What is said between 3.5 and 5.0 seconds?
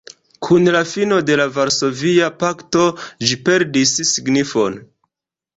perdis signifon.